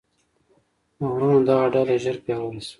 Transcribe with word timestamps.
د 0.97 1.01
وروڼو 1.11 1.39
دغه 1.47 1.65
ډله 1.73 1.95
ژر 2.03 2.15
پیاوړې 2.25 2.59
شوه. 2.65 2.69